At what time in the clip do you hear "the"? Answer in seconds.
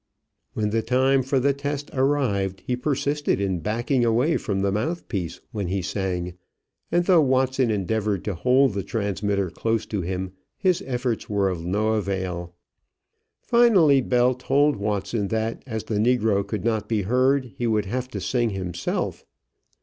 0.71-0.81, 1.39-1.53, 4.61-4.71, 8.73-8.81, 15.83-15.99